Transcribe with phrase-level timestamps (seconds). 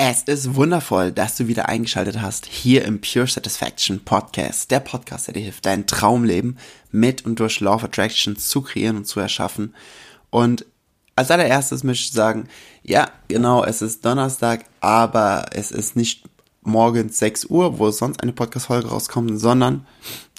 [0.00, 4.70] Es ist wundervoll, dass du wieder eingeschaltet hast hier im Pure Satisfaction Podcast.
[4.70, 6.56] Der Podcast, der dir hilft, dein Traumleben
[6.92, 9.74] mit und durch Law of Attraction zu kreieren und zu erschaffen.
[10.30, 10.66] Und
[11.16, 12.46] als allererstes möchte ich sagen,
[12.84, 16.22] ja, genau, es ist Donnerstag, aber es ist nicht
[16.62, 19.84] morgens 6 Uhr, wo sonst eine Podcast-Folge rauskommt, sondern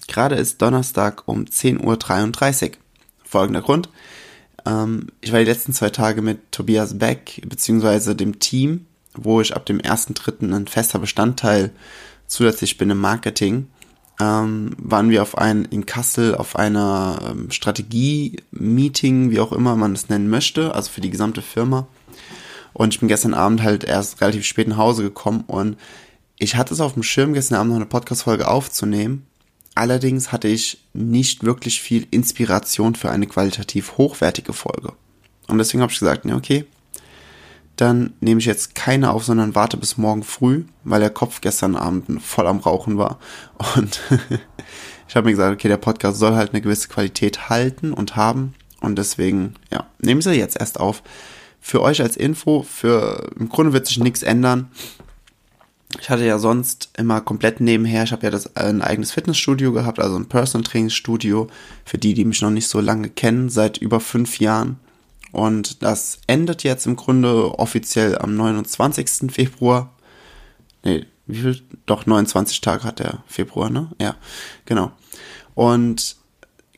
[0.08, 2.78] gerade ist Donnerstag um 10.33 Uhr.
[3.26, 3.90] Folgender Grund.
[4.66, 9.56] Ähm, ich war die letzten zwei Tage mit Tobias Beck, beziehungsweise dem Team, wo ich
[9.56, 10.54] ab dem 1.3.
[10.54, 11.72] ein fester Bestandteil
[12.28, 13.68] zusätzlich bin im Marketing,
[14.20, 19.94] ähm, waren wir auf ein, in Kassel auf einer ähm, Strategie-Meeting, wie auch immer man
[19.94, 21.88] es nennen möchte, also für die gesamte Firma.
[22.74, 25.78] Und ich bin gestern Abend halt erst relativ spät nach Hause gekommen und
[26.38, 29.26] ich hatte es auf dem Schirm, gestern Abend noch eine Podcast-Folge aufzunehmen.
[29.76, 34.94] Allerdings hatte ich nicht wirklich viel Inspiration für eine qualitativ hochwertige Folge.
[35.48, 36.66] Und deswegen habe ich gesagt, ja, okay,
[37.80, 41.76] dann nehme ich jetzt keine auf, sondern warte bis morgen früh, weil der Kopf gestern
[41.76, 43.20] Abend voll am Rauchen war.
[43.76, 44.02] Und
[45.08, 48.54] ich habe mir gesagt, okay, der Podcast soll halt eine gewisse Qualität halten und haben.
[48.82, 51.04] Und deswegen, ja, nehme ich sie jetzt erst auf.
[51.62, 54.70] Für euch als Info, für im Grunde wird sich nichts ändern.
[56.00, 60.00] Ich hatte ja sonst immer komplett nebenher, ich habe ja das ein eigenes Fitnessstudio gehabt,
[60.00, 61.48] also ein Personal Training Studio,
[61.84, 64.80] für die, die mich noch nicht so lange kennen, seit über fünf Jahren.
[65.32, 69.32] Und das endet jetzt im Grunde offiziell am 29.
[69.32, 69.94] Februar.
[70.84, 71.62] Nee, wie viel?
[71.86, 73.90] Doch, 29 Tage hat der Februar, ne?
[74.02, 74.16] Ja,
[74.66, 74.92] genau.
[75.54, 76.16] Und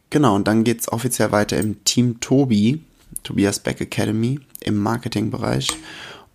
[0.09, 2.83] genau, und dann geht's offiziell weiter im Team Tobi,
[3.23, 5.69] Tobias Beck Academy, im Marketingbereich.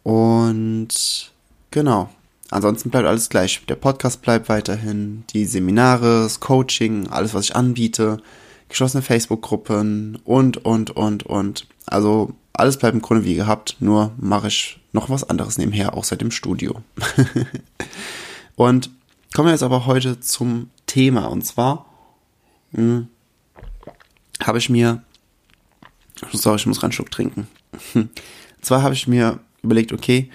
[0.03, 1.33] Und
[1.71, 2.11] genau.
[2.51, 3.67] Ansonsten bleibt alles gleich.
[3.67, 8.19] Der Podcast bleibt weiterhin, die Seminare, das Coaching, alles, was ich anbiete,
[8.69, 11.67] geschlossene Facebook-Gruppen und, und, und, und.
[11.87, 16.17] Also alles bleibt im Grunde wie gehabt, nur mache ich noch was anderes nebenher, außer
[16.17, 16.83] dem Studio.
[18.57, 18.91] und
[19.35, 21.27] kommen wir jetzt aber heute zum Thema.
[21.27, 21.87] Und zwar
[22.73, 23.09] hm,
[24.43, 25.03] habe ich mir,
[26.33, 27.47] sorry, ich muss einen Schluck trinken.
[27.95, 28.11] und
[28.63, 30.31] zwar habe ich mir überlegt, okay,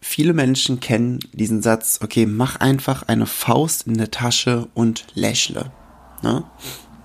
[0.00, 5.72] viele Menschen kennen diesen Satz, okay, mach einfach eine Faust in der Tasche und lächle.
[6.22, 6.44] Ne?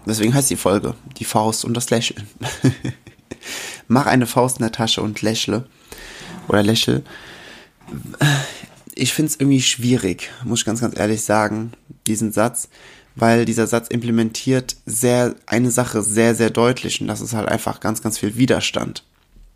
[0.06, 2.28] Deswegen heißt die Folge, die Faust und das Lächeln.
[3.88, 5.66] Mach eine Faust in der Tasche und lächle.
[6.48, 7.04] Oder lächel.
[8.96, 11.74] Ich finde es irgendwie schwierig, muss ich ganz, ganz ehrlich sagen,
[12.08, 12.70] diesen Satz,
[13.16, 17.80] weil dieser Satz implementiert sehr, eine Sache sehr, sehr deutlich und das ist halt einfach
[17.80, 19.04] ganz, ganz viel Widerstand.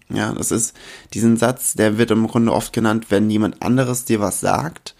[0.10, 0.76] Ja, das ist
[1.14, 4.96] diesen Satz, der wird im Grunde oft genannt, wenn jemand anderes dir was sagt,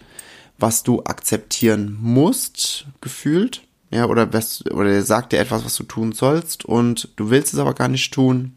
[0.58, 3.62] was du akzeptieren musst, gefühlt,
[3.96, 7.54] ja, oder, was, oder er sagt dir etwas, was du tun sollst und du willst
[7.54, 8.54] es aber gar nicht tun.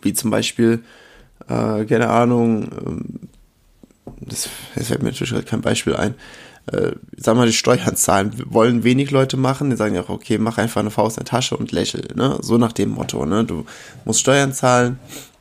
[0.00, 0.82] Wie zum Beispiel,
[1.48, 3.20] äh, keine Ahnung, ähm,
[4.20, 6.14] das, das fällt mir natürlich kein Beispiel ein.
[6.72, 9.68] Äh, sagen wir mal, die Steuern zahlen wollen wenig Leute machen.
[9.70, 12.38] Die sagen ja auch, okay, mach einfach eine Faust in der Tasche und lächel, ne?
[12.40, 13.44] So nach dem Motto, ne?
[13.44, 13.66] Du
[14.04, 14.98] musst Steuern zahlen.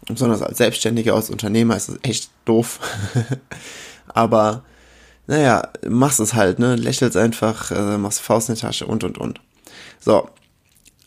[0.08, 2.80] Besonders als Selbstständiger, als Unternehmer ist das echt doof.
[4.08, 4.64] aber
[5.28, 6.76] naja, machst es halt, ne?
[6.76, 9.42] Lächelst einfach, äh, machst Faust in der Tasche und und und.
[10.00, 10.30] So.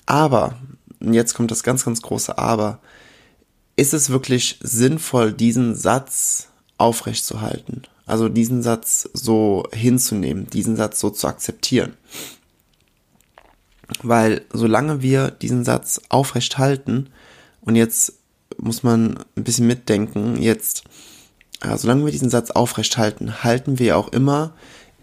[0.06, 0.56] Aber,
[1.00, 2.80] jetzt kommt das ganz, ganz große Aber.
[3.76, 6.48] Ist es wirklich sinnvoll, diesen Satz
[6.78, 7.82] aufrechtzuhalten?
[8.06, 11.94] Also diesen Satz so hinzunehmen, diesen Satz so zu akzeptieren?
[14.02, 17.10] Weil solange wir diesen Satz aufrecht halten,
[17.60, 18.14] und jetzt
[18.56, 20.84] muss man ein bisschen mitdenken, jetzt
[21.60, 24.52] äh, solange wir diesen Satz aufrecht halten, halten wir auch immer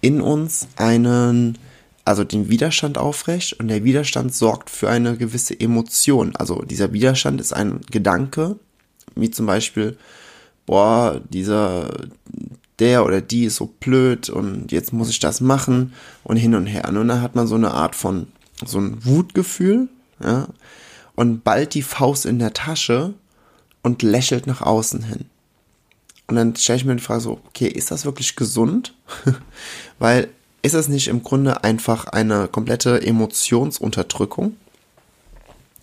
[0.02, 1.58] in uns einen,
[2.06, 6.36] also den Widerstand aufrecht und der Widerstand sorgt für eine gewisse Emotion.
[6.36, 8.58] Also dieser Widerstand ist ein Gedanke,
[9.16, 9.98] wie zum Beispiel,
[10.66, 11.90] boah, dieser,
[12.80, 15.94] der oder die ist so blöd und jetzt muss ich das machen
[16.24, 16.88] und hin und her.
[16.88, 18.28] Und dann hat man so eine Art von,
[18.64, 19.90] so ein Wutgefühl,
[20.24, 20.48] ja,
[21.16, 23.14] und bald die Faust in der Tasche
[23.84, 25.26] und lächelt nach außen hin.
[26.28, 28.94] Und dann stelle ich mir die Frage so, okay, ist das wirklich gesund?
[30.00, 30.30] Weil
[30.62, 34.58] ist das nicht im Grunde einfach eine komplette Emotionsunterdrückung?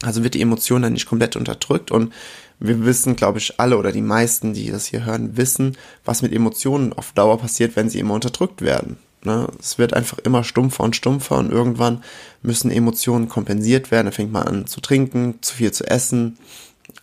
[0.03, 2.13] Also wird die Emotion dann nicht komplett unterdrückt und
[2.59, 6.33] wir wissen, glaube ich, alle oder die meisten, die das hier hören, wissen, was mit
[6.33, 8.99] Emotionen auf Dauer passiert, wenn sie immer unterdrückt werden.
[9.25, 9.47] Ne?
[9.61, 12.03] Es wird einfach immer stumpfer und stumpfer und irgendwann
[12.43, 14.07] müssen Emotionen kompensiert werden.
[14.07, 16.39] Da fängt man an zu trinken, zu viel zu essen,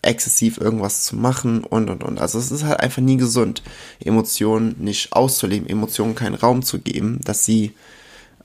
[0.01, 2.19] exzessiv irgendwas zu machen und und und.
[2.19, 3.63] Also es ist halt einfach nie gesund,
[3.99, 7.73] Emotionen nicht auszuleben, Emotionen keinen Raum zu geben, dass sie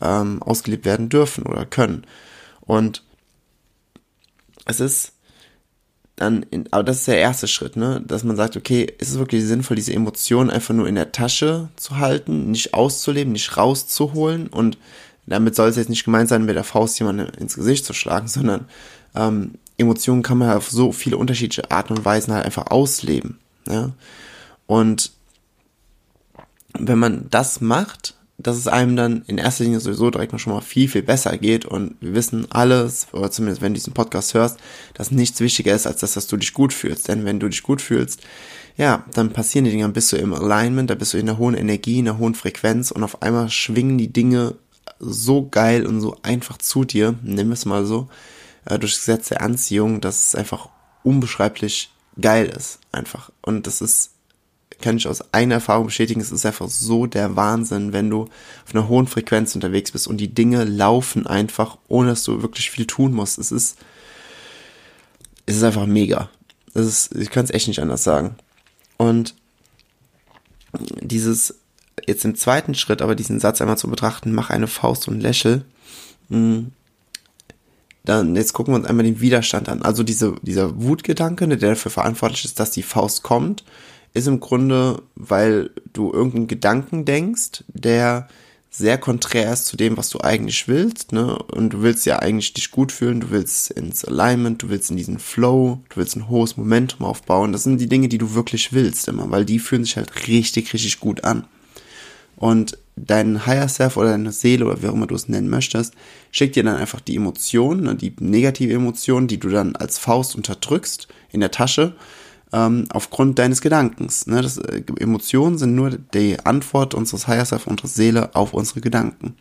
[0.00, 2.04] ähm, ausgelebt werden dürfen oder können.
[2.60, 3.02] Und
[4.64, 5.12] es ist
[6.16, 9.18] dann, in, aber das ist der erste Schritt, ne, dass man sagt, okay, ist es
[9.18, 14.46] wirklich sinnvoll, diese Emotionen einfach nur in der Tasche zu halten, nicht auszuleben, nicht rauszuholen
[14.46, 14.78] und
[15.26, 18.28] damit soll es jetzt nicht gemeint sein, mit der Faust jemanden ins Gesicht zu schlagen,
[18.28, 18.66] sondern
[19.14, 23.38] ähm, Emotionen kann man auf so viele unterschiedliche Arten und Weisen halt einfach ausleben.
[23.68, 23.92] Ja?
[24.66, 25.12] Und
[26.78, 30.52] wenn man das macht, dass es einem dann in erster Linie sowieso direkt mal schon
[30.52, 31.64] mal viel, viel besser geht.
[31.64, 34.58] Und wir wissen alles, oder zumindest wenn du diesen Podcast hörst,
[34.94, 37.08] dass nichts wichtiger ist, als das, dass du dich gut fühlst.
[37.08, 38.20] Denn wenn du dich gut fühlst,
[38.76, 41.38] ja, dann passieren die Dinge, dann bist du im Alignment, da bist du in einer
[41.38, 44.56] hohen Energie, in einer hohen Frequenz und auf einmal schwingen die Dinge
[44.98, 48.08] so geil und so einfach zu dir, nimm es mal so,
[48.66, 50.68] äh, durch Gesetz der Anziehung, dass es einfach
[51.02, 53.30] unbeschreiblich geil ist, einfach.
[53.42, 54.14] Und das ist
[54.80, 58.74] kann ich aus einer Erfahrung bestätigen, es ist einfach so der Wahnsinn, wenn du auf
[58.74, 62.86] einer hohen Frequenz unterwegs bist und die Dinge laufen einfach, ohne dass du wirklich viel
[62.86, 63.38] tun musst.
[63.38, 63.78] Es ist,
[65.46, 66.28] es ist einfach mega.
[66.74, 68.36] Das ist, ich kann es echt nicht anders sagen.
[68.96, 69.34] Und
[71.00, 71.54] dieses,
[72.06, 75.64] jetzt im zweiten Schritt, aber diesen Satz einmal zu betrachten, mach eine Faust und lächel,
[76.28, 76.72] hm,
[78.04, 79.82] dann jetzt gucken wir uns einmal den Widerstand an.
[79.82, 83.64] Also diese, dieser Wutgedanke, der dafür verantwortlich ist, dass die Faust kommt,
[84.12, 88.28] ist im Grunde, weil du irgendeinen Gedanken denkst, der
[88.70, 91.38] sehr konträr ist zu dem, was du eigentlich willst, ne?
[91.38, 94.96] Und du willst ja eigentlich dich gut fühlen, du willst ins Alignment, du willst in
[94.96, 97.52] diesen Flow, du willst ein hohes Momentum aufbauen.
[97.52, 100.72] Das sind die Dinge, die du wirklich willst immer, weil die fühlen sich halt richtig,
[100.72, 101.44] richtig gut an.
[102.36, 105.94] Und dein Higher Self oder deine Seele oder wie auch immer du es nennen möchtest,
[106.30, 110.36] schickt dir dann einfach die Emotionen, ne, die negative Emotionen, die du dann als Faust
[110.36, 111.96] unterdrückst in der Tasche
[112.52, 114.26] ähm, aufgrund deines Gedankens.
[114.26, 114.42] Ne?
[114.42, 119.34] Das, äh, Emotionen sind nur die Antwort unseres Higher Self, unserer Seele auf unsere Gedanken.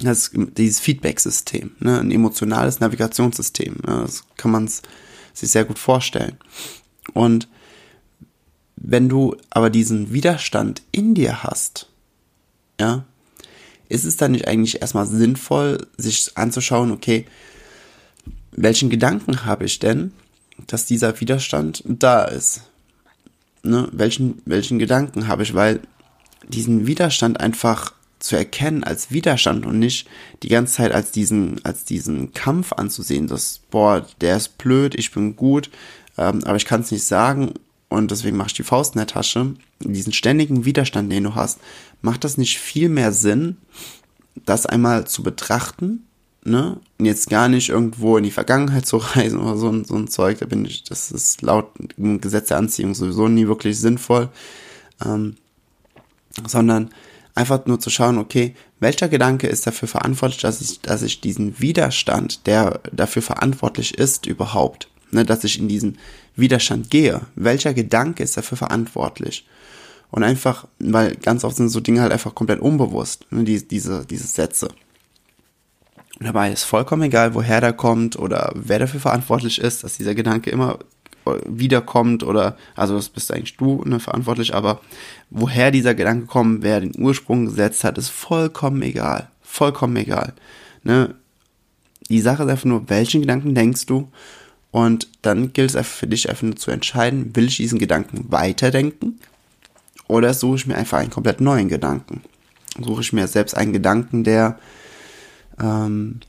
[0.00, 1.98] Das ist dieses Feedback-System, ne?
[1.98, 3.74] ein emotionales Navigationssystem.
[3.86, 4.02] Ne?
[4.02, 6.36] Das kann man sich sehr gut vorstellen.
[7.14, 7.48] Und
[8.76, 11.87] wenn du aber diesen Widerstand in dir hast,
[12.80, 13.04] ja,
[13.88, 17.24] ist es dann nicht eigentlich erstmal sinnvoll, sich anzuschauen, okay,
[18.52, 20.12] welchen Gedanken habe ich denn,
[20.66, 22.62] dass dieser Widerstand da ist.
[23.62, 23.88] Ne?
[23.92, 25.54] Welchen, welchen Gedanken habe ich?
[25.54, 25.80] Weil
[26.48, 30.08] diesen Widerstand einfach zu erkennen als Widerstand und nicht
[30.42, 35.12] die ganze Zeit als diesen, als diesen Kampf anzusehen, dass, boah, der ist blöd, ich
[35.12, 35.70] bin gut,
[36.16, 37.54] ähm, aber ich kann es nicht sagen
[37.88, 39.54] und deswegen mache ich die Faust in der Tasche.
[39.80, 41.58] Diesen ständigen Widerstand, den du hast,
[42.02, 43.56] macht das nicht viel mehr Sinn,
[44.44, 46.04] das einmal zu betrachten
[46.48, 46.80] ne?
[46.98, 50.38] Und jetzt gar nicht irgendwo in die Vergangenheit zu reisen oder so, so ein Zeug,
[50.38, 54.28] da bin ich, das ist laut dem Gesetz der Anziehung sowieso nie wirklich sinnvoll.
[55.04, 55.36] Ähm,
[56.46, 56.90] sondern
[57.34, 61.60] einfach nur zu schauen, okay, welcher Gedanke ist dafür verantwortlich, dass ich, dass ich diesen
[61.60, 65.98] Widerstand, der dafür verantwortlich ist, überhaupt, ne, dass ich in diesen
[66.36, 69.46] Widerstand gehe, welcher Gedanke ist dafür verantwortlich?
[70.10, 74.06] Und einfach, weil ganz oft sind so Dinge halt einfach komplett unbewusst, ne, die, diese,
[74.06, 74.68] diese Sätze.
[76.18, 80.14] Und dabei ist vollkommen egal, woher der kommt oder wer dafür verantwortlich ist, dass dieser
[80.14, 80.78] Gedanke immer
[81.46, 84.80] wiederkommt oder, also das bist eigentlich du ne, verantwortlich, aber
[85.30, 89.28] woher dieser Gedanke kommt, wer den Ursprung gesetzt hat, ist vollkommen egal.
[89.42, 90.34] Vollkommen egal.
[90.82, 91.14] Ne?
[92.08, 94.10] Die Sache ist einfach nur, welchen Gedanken denkst du?
[94.70, 99.18] Und dann gilt es für dich einfach nur zu entscheiden, will ich diesen Gedanken weiterdenken
[100.06, 102.22] oder suche ich mir einfach einen komplett neuen Gedanken?
[102.78, 104.58] Suche ich mir selbst einen Gedanken, der
[105.58, 106.20] ähm,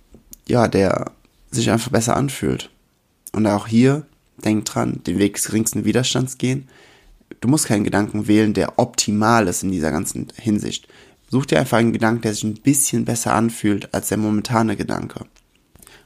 [0.47, 1.11] ja, der
[1.51, 2.69] sich einfach besser anfühlt.
[3.31, 4.05] Und auch hier,
[4.43, 6.67] denk dran, den Weg des geringsten Widerstands gehen.
[7.41, 10.87] Du musst keinen Gedanken wählen, der optimal ist in dieser ganzen Hinsicht.
[11.29, 15.25] Such dir einfach einen Gedanken, der sich ein bisschen besser anfühlt als der momentane Gedanke.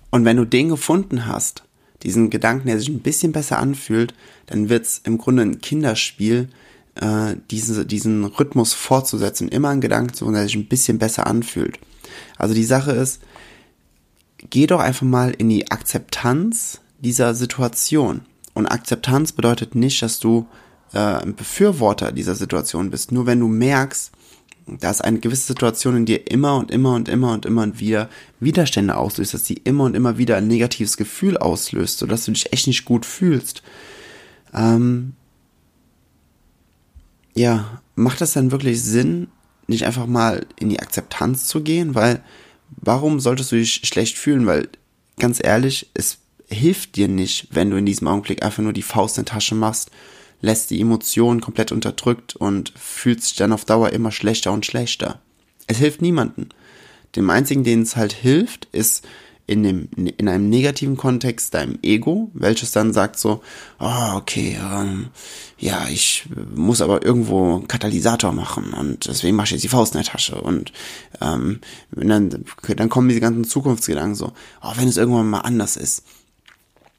[0.09, 1.63] Und wenn du den gefunden hast,
[2.03, 4.13] diesen Gedanken, der sich ein bisschen besser anfühlt,
[4.45, 6.49] dann wird's im Grunde ein Kinderspiel,
[6.95, 9.47] äh, diese, diesen Rhythmus fortzusetzen.
[9.47, 11.79] Immer ein Gedanke zu, der sich ein bisschen besser anfühlt.
[12.37, 13.21] Also die Sache ist,
[14.49, 18.21] geh doch einfach mal in die Akzeptanz dieser Situation.
[18.53, 20.45] Und Akzeptanz bedeutet nicht, dass du
[20.93, 23.11] äh, ein Befürworter dieser Situation bist.
[23.11, 24.11] Nur wenn du merkst,
[24.65, 28.09] dass eine gewisse Situation in dir immer und immer und immer und immer und wieder
[28.39, 32.53] Widerstände auslöst, dass sie immer und immer wieder ein negatives Gefühl auslöst, sodass du dich
[32.53, 33.61] echt nicht gut fühlst.
[34.53, 35.13] Ähm,
[37.33, 39.27] ja, macht das dann wirklich Sinn,
[39.67, 41.95] nicht einfach mal in die Akzeptanz zu gehen?
[41.95, 42.23] Weil,
[42.69, 44.45] warum solltest du dich schlecht fühlen?
[44.45, 44.69] Weil,
[45.19, 49.17] ganz ehrlich, es hilft dir nicht, wenn du in diesem Augenblick einfach nur die Faust
[49.17, 49.91] in die Tasche machst
[50.43, 55.21] lässt die Emotionen komplett unterdrückt und fühlt sich dann auf Dauer immer schlechter und schlechter.
[55.67, 56.49] Es hilft niemanden.
[57.15, 59.07] Dem einzigen, denen es halt hilft, ist
[59.47, 63.41] in, dem, in einem negativen Kontext deinem Ego, welches dann sagt so,
[63.79, 65.07] oh, okay, ähm,
[65.57, 70.01] ja, ich muss aber irgendwo Katalysator machen und deswegen mache ich jetzt die Faust in
[70.01, 70.73] der Tasche und
[71.21, 72.45] ähm, dann,
[72.75, 76.03] dann kommen diese ganzen Zukunftsgedanken so, oh, wenn es irgendwann mal anders ist,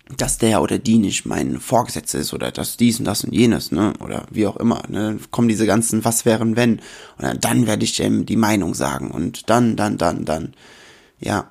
[0.09, 3.73] dass der oder die nicht mein Vorgesetzter ist oder dass dies und das und jenes,
[3.73, 6.81] ne, oder wie auch immer, ne, kommen diese ganzen was wären wenn.
[7.17, 10.55] Und dann werde ich dem die Meinung sagen und dann, dann, dann, dann,
[11.21, 11.51] ja,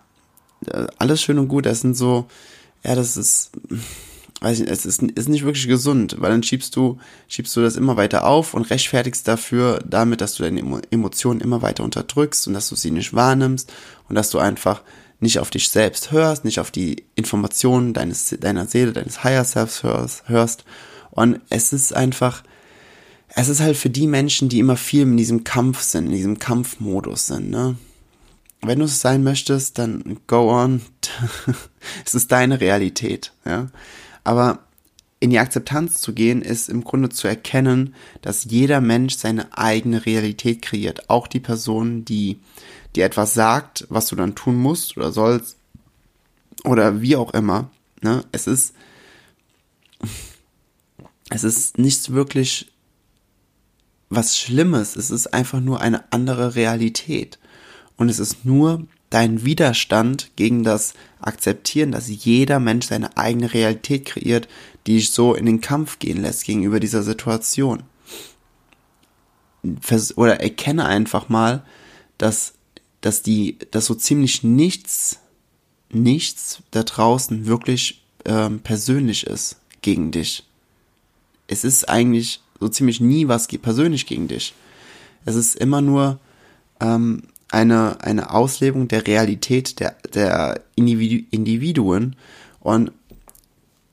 [0.68, 2.28] äh, alles schön und gut, das sind so,
[2.84, 3.52] ja, das ist,
[4.42, 7.76] weiß ich, es ist, ist nicht wirklich gesund, weil dann schiebst du, schiebst du das
[7.76, 12.54] immer weiter auf und rechtfertigst dafür damit, dass du deine Emotionen immer weiter unterdrückst und
[12.54, 13.74] dass du sie nicht wahrnimmst
[14.10, 14.82] und dass du einfach
[15.24, 19.82] nicht auf dich selbst hörst, nicht auf die Informationen deines, deiner Seele, deines Higher Selves
[19.82, 20.66] hörst, hörst.
[21.10, 22.44] Und es ist einfach,
[23.30, 26.40] es ist halt für die Menschen, die immer viel in diesem Kampf sind, in diesem
[26.40, 27.76] Kampfmodus sind, ne?
[28.66, 30.82] Wenn du es sein möchtest, dann go on.
[32.06, 33.68] es ist deine Realität, ja.
[34.24, 34.60] Aber
[35.24, 40.06] in die Akzeptanz zu gehen, ist im Grunde zu erkennen, dass jeder Mensch seine eigene
[40.06, 41.10] Realität kreiert.
[41.10, 42.42] Auch die Person, die
[42.94, 45.56] dir etwas sagt, was du dann tun musst oder sollst
[46.66, 47.70] oder wie auch immer.
[48.02, 48.26] Ne?
[48.34, 48.76] Es ist,
[51.30, 52.74] es ist nichts wirklich
[54.10, 54.98] was Schlimmes.
[54.98, 57.40] Es ist einfach nur eine andere Realität.
[57.96, 64.06] Und es ist nur dein Widerstand gegen das Akzeptieren, dass jeder Mensch seine eigene Realität
[64.06, 64.48] kreiert,
[64.88, 67.84] die dich so in den Kampf gehen lässt gegenüber dieser Situation.
[70.16, 71.64] Oder erkenne einfach mal,
[72.18, 72.54] dass
[73.04, 75.20] dass die, dass so ziemlich nichts,
[75.92, 80.46] nichts da draußen wirklich ähm, persönlich ist gegen dich.
[81.48, 84.54] Es ist eigentlich so ziemlich nie was persönlich gegen dich.
[85.26, 86.18] Es ist immer nur
[86.80, 92.16] ähm, eine, eine Auslebung der Realität der, der Individu Individuen
[92.60, 92.92] und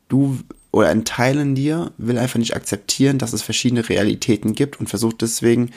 [0.09, 0.39] du
[0.73, 4.89] oder ein Teil in dir will einfach nicht akzeptieren, dass es verschiedene Realitäten gibt und
[4.89, 5.71] versucht deswegen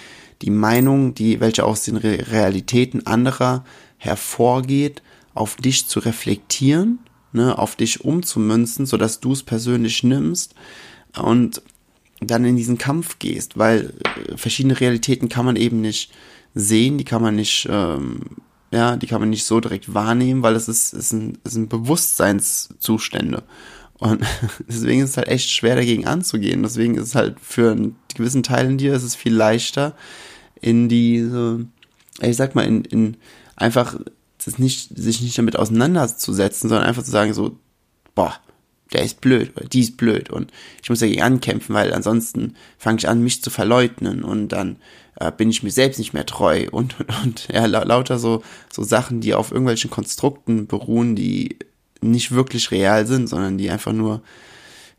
[0.44, 3.66] die Meinung, die, welche aus den Realitäten anderer
[3.98, 5.02] hervorgeht,
[5.34, 7.00] auf dich zu reflektieren,
[7.32, 10.54] ne, auf dich umzumünzen, sodass du es persönlich nimmst
[11.20, 11.62] und
[12.22, 13.94] dann in diesen Kampf gehst, weil
[14.30, 16.12] äh, verschiedene Realitäten kann man eben nicht
[16.54, 18.22] sehen, die kann man nicht, ähm,
[18.72, 21.70] ja, die kann man nicht so direkt wahrnehmen, weil es ist, es sind, es sind
[21.70, 23.44] Bewusstseinszustände.
[24.00, 24.24] Und
[24.68, 26.64] deswegen ist es halt echt schwer dagegen anzugehen.
[26.64, 29.96] Deswegen ist es halt für einen gewissen Teil in dir ist es viel leichter,
[30.62, 31.66] in diese,
[32.22, 33.18] ich sag mal, in, in
[33.56, 33.98] einfach
[34.44, 37.58] das nicht, sich nicht damit auseinanderzusetzen, sondern einfach zu sagen so,
[38.16, 38.36] boah,
[38.92, 43.00] der ist blöd oder die ist blöd und ich muss dagegen ankämpfen, weil ansonsten fange
[43.00, 44.78] ich an, mich zu verleugnen und dann
[45.20, 48.84] äh, bin ich mir selbst nicht mehr treu und, und, und ja, lauter so, so
[48.84, 51.58] Sachen, die auf irgendwelchen Konstrukten beruhen, die
[52.01, 54.22] nicht wirklich real sind, sondern die einfach nur,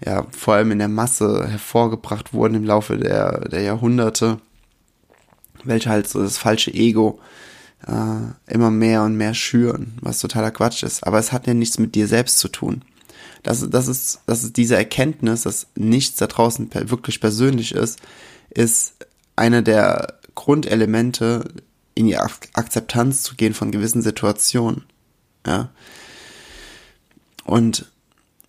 [0.04, 4.38] ja, vor allem in der Masse hervorgebracht wurden im Laufe der, der Jahrhunderte
[5.64, 7.18] welche halt so das falsche Ego
[7.86, 11.06] äh, immer mehr und mehr schüren, was totaler Quatsch ist.
[11.06, 12.82] Aber es hat ja nichts mit dir selbst zu tun.
[13.42, 17.98] Das, das, ist, das ist diese Erkenntnis, dass nichts da draußen wirklich persönlich ist,
[18.50, 18.94] ist
[19.36, 21.48] eine der Grundelemente,
[21.94, 24.84] in die Akzeptanz zu gehen von gewissen Situationen.
[25.46, 25.68] Ja.
[27.44, 27.90] Und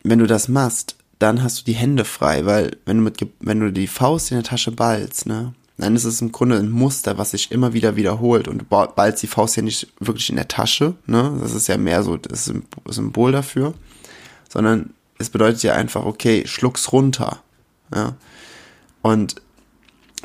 [0.03, 3.59] wenn du das machst, dann hast du die Hände frei, weil wenn du mit, wenn
[3.59, 7.31] du die Faust in der Tasche ballst, ne, es ist im Grunde ein Muster, was
[7.31, 11.37] sich immer wieder wiederholt und bald die Faust ja nicht wirklich in der Tasche, ne?
[11.41, 12.51] Das ist ja mehr so das
[12.87, 13.73] Symbol dafür,
[14.49, 17.41] sondern es bedeutet ja einfach, okay, schluck's runter,
[17.93, 18.15] ja.
[19.01, 19.35] Und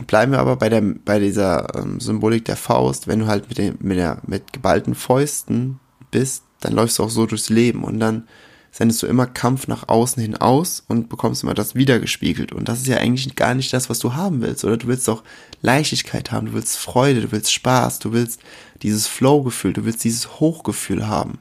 [0.07, 3.59] bleiben wir aber bei der bei dieser ähm, Symbolik der Faust, wenn du halt mit
[3.59, 5.81] dem mit der mit geballten Fäusten
[6.11, 8.25] bist, dann läufst du auch so durchs Leben und dann
[8.73, 12.53] sendest du immer Kampf nach außen hin aus und bekommst immer das wiedergespiegelt.
[12.53, 14.77] Und das ist ja eigentlich gar nicht das, was du haben willst, oder?
[14.77, 15.25] Du willst doch
[15.61, 18.41] Leichtigkeit haben, du willst Freude, du willst Spaß, du willst
[18.83, 21.39] dieses Flow-Gefühl, du willst dieses Hochgefühl haben.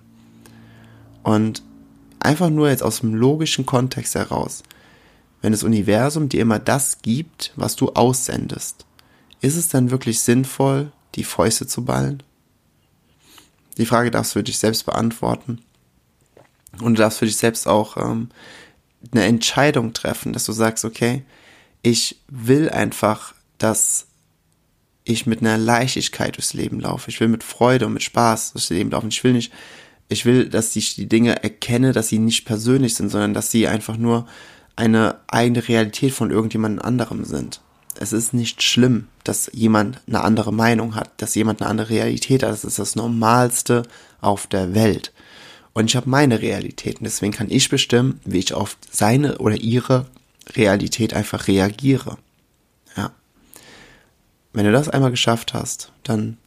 [1.21, 1.61] Und
[2.19, 4.63] einfach nur jetzt aus dem logischen Kontext heraus,
[5.41, 8.85] wenn das Universum dir immer das gibt, was du aussendest,
[9.41, 12.23] ist es dann wirklich sinnvoll, die Fäuste zu ballen?
[13.77, 15.61] Die Frage darfst du für dich selbst beantworten.
[16.81, 18.29] Und du darfst für dich selbst auch ähm,
[19.11, 21.23] eine Entscheidung treffen, dass du sagst, okay,
[21.81, 24.07] ich will einfach, dass
[25.05, 27.09] ich mit einer Leichtigkeit durchs Leben laufe.
[27.09, 29.09] Ich will mit Freude und mit Spaß durchs Leben laufen.
[29.09, 29.51] Ich will nicht,
[30.09, 33.67] ich will, dass ich die Dinge erkenne, dass sie nicht persönlich sind, sondern dass sie
[33.67, 34.27] einfach nur
[34.79, 37.59] eine eigene Realität von irgendjemand anderem sind.
[37.99, 42.43] Es ist nicht schlimm, dass jemand eine andere Meinung hat, dass jemand eine andere Realität
[42.43, 42.51] hat.
[42.51, 43.83] Das ist das Normalste
[44.21, 45.11] auf der Welt.
[45.73, 49.57] Und ich habe meine Realität und deswegen kann ich bestimmen, wie ich auf seine oder
[49.57, 50.05] ihre
[50.55, 52.17] Realität einfach reagiere.
[52.95, 53.11] Ja.
[54.53, 56.37] Wenn du das einmal geschafft hast, dann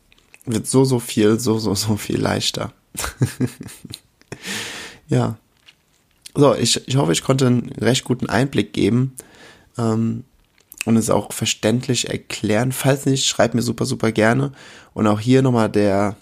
[0.46, 2.72] wird so, so viel, so, so, so viel leichter.
[5.08, 5.36] ja.
[6.34, 9.12] So, ich, ich hoffe, ich konnte einen recht guten Einblick geben
[9.76, 10.24] ähm,
[10.86, 12.72] und es auch verständlich erklären.
[12.72, 14.52] Falls nicht, schreib mir super, super gerne.
[14.94, 16.16] Und auch hier nochmal der,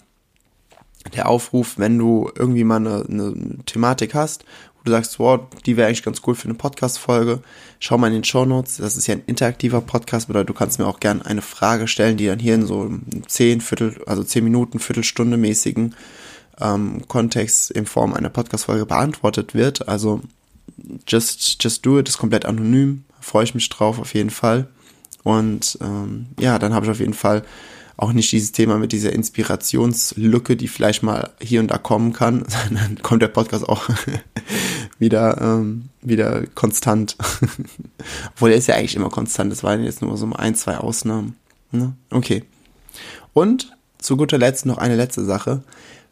[1.15, 4.43] der Aufruf, wenn du irgendwie mal eine, eine Thematik hast,
[4.77, 7.41] wo du sagst, wow, die wäre eigentlich ganz cool für eine Podcast-Folge,
[7.79, 8.77] schau mal in den Show Notes.
[8.77, 12.17] Das ist ja ein interaktiver Podcast, bedeutet, du kannst mir auch gerne eine Frage stellen,
[12.17, 12.91] die dann hier in so
[13.27, 15.95] zehn Viertel, also zehn Minuten, Viertelstunde mäßigen
[16.59, 19.87] ähm, Kontext in Form einer Podcast-Folge beantwortet wird.
[19.87, 20.21] Also
[21.07, 23.03] just, just do it ist komplett anonym.
[23.19, 24.67] Freue ich mich drauf auf jeden Fall.
[25.23, 27.43] Und ähm, ja, dann habe ich auf jeden Fall
[27.97, 32.45] auch nicht dieses Thema mit dieser Inspirationslücke, die vielleicht mal hier und da kommen kann,
[32.67, 33.89] sondern kommt der Podcast auch
[34.99, 37.15] wieder, ähm, wieder konstant.
[38.33, 39.51] Obwohl er ist ja eigentlich immer konstant.
[39.51, 41.35] Das waren jetzt nur so ein, zwei Ausnahmen.
[41.71, 41.93] Ne?
[42.09, 42.43] Okay.
[43.33, 45.61] Und zu guter Letzt noch eine letzte Sache.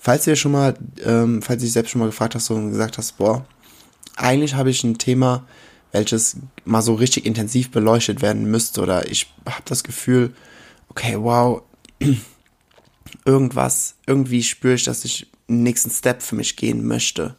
[0.02, 3.18] Falls ihr schon mal, ähm, falls ich selbst schon mal gefragt hast und gesagt hast,
[3.18, 3.46] boah,
[4.16, 5.46] eigentlich habe ich ein Thema,
[5.92, 10.34] welches mal so richtig intensiv beleuchtet werden müsste oder ich habe das Gefühl,
[10.88, 11.64] okay, wow,
[13.26, 17.36] irgendwas, irgendwie spüre ich, dass ich den nächsten Step für mich gehen möchte,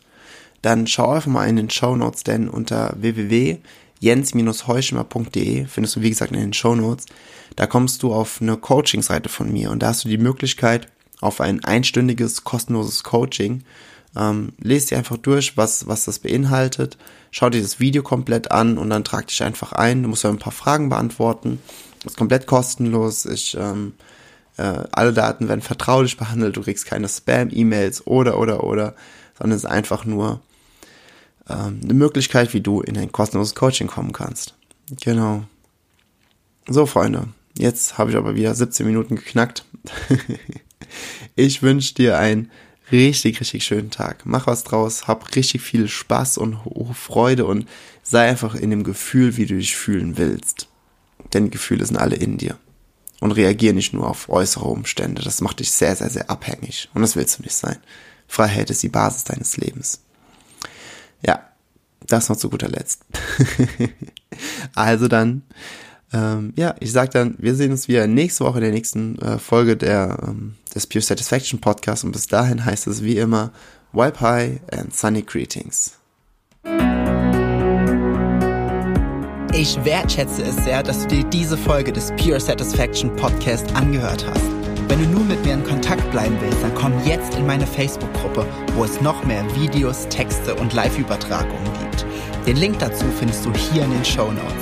[0.60, 6.32] dann schau einfach mal in den Show Notes, denn unter www.jens-heuschmer.de findest du, wie gesagt,
[6.32, 7.06] in den Show Notes,
[7.56, 10.88] da kommst du auf eine Coaching-Seite von mir und da hast du die Möglichkeit
[11.20, 13.64] auf ein einstündiges, kostenloses Coaching.
[14.16, 16.98] Ähm, lest dir einfach durch, was, was das beinhaltet,
[17.30, 20.02] schau dir das Video komplett an und dann trag dich einfach ein.
[20.02, 21.60] Du musst ja ein paar Fragen beantworten.
[22.02, 23.24] Das ist komplett kostenlos.
[23.26, 23.92] Ich ähm,
[24.60, 28.94] äh, alle Daten werden vertraulich behandelt, du kriegst keine Spam-E-Mails oder, oder, oder,
[29.38, 30.40] sondern es ist einfach nur
[31.48, 34.54] ähm, eine Möglichkeit, wie du in ein kostenloses Coaching kommen kannst.
[35.00, 35.44] Genau.
[36.68, 39.64] So, Freunde, jetzt habe ich aber wieder 17 Minuten geknackt.
[41.36, 42.50] ich wünsche dir einen
[42.92, 44.22] richtig, richtig schönen Tag.
[44.24, 46.58] Mach was draus, hab richtig viel Spaß und
[46.94, 47.68] Freude und
[48.02, 50.68] sei einfach in dem Gefühl, wie du dich fühlen willst.
[51.32, 52.58] Denn die Gefühle sind alle in dir
[53.20, 55.22] und reagier nicht nur auf äußere Umstände.
[55.22, 56.88] Das macht dich sehr, sehr, sehr abhängig.
[56.94, 57.78] Und das willst du nicht sein.
[58.26, 60.00] Freiheit ist die Basis deines Lebens.
[61.24, 61.50] Ja,
[62.06, 63.04] das noch zu guter Letzt.
[64.74, 65.42] also dann,
[66.12, 69.38] ähm, ja, ich sag dann, wir sehen uns wieder nächste Woche in der nächsten äh,
[69.38, 72.04] Folge der, ähm, des Pure Satisfaction Podcast.
[72.04, 73.52] Und bis dahin heißt es wie immer,
[73.92, 75.92] Wipe High and Sunny Greetings.
[79.52, 84.44] Ich wertschätze es sehr, dass du dir diese Folge des Pure Satisfaction Podcast angehört hast.
[84.88, 88.46] Wenn du nun mit mir in Kontakt bleiben willst, dann komm jetzt in meine Facebook-Gruppe,
[88.74, 92.06] wo es noch mehr Videos, Texte und Live-Übertragungen gibt.
[92.46, 94.59] Den Link dazu findest du hier in den Show Notes.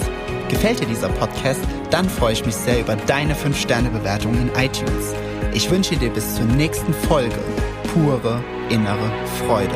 [0.48, 1.60] Gefällt dir dieser Podcast?
[1.90, 5.14] Dann freue ich mich sehr über deine 5-Sterne-Bewertung in iTunes.
[5.52, 7.38] Ich wünsche dir bis zur nächsten Folge
[7.92, 9.10] pure innere
[9.46, 9.74] Freude.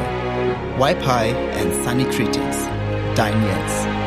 [0.79, 2.57] High and Sunny Greetings.
[3.15, 4.02] Dein Jens.